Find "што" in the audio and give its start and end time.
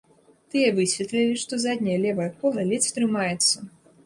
1.43-1.53